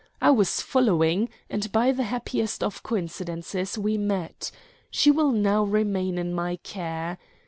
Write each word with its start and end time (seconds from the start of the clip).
I 0.19 0.31
was 0.31 0.61
following, 0.61 1.29
and 1.47 1.71
by 1.71 1.91
the 1.91 2.01
happiest 2.05 2.63
of 2.63 2.81
coincidences 2.81 3.77
we 3.77 3.99
met. 3.99 4.49
She 4.89 5.11
will 5.11 5.29
now 5.31 5.63
remain 5.63 6.17
in 6.17 6.33
my 6.33 6.55
care. 6.55 7.19